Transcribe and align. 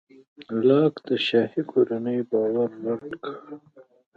لاک 0.67 0.93
د 1.07 1.09
شاهي 1.27 1.61
کورنیو 1.71 2.27
باور 2.31 2.69
رد 2.85 3.11
کړ. 3.23 3.35